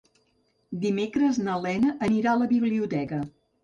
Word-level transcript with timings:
Dimecres 0.85 1.41
na 1.45 1.59
Lena 1.69 1.95
anirà 2.11 2.35
a 2.35 2.39
la 2.43 2.53
biblioteca. 2.59 3.27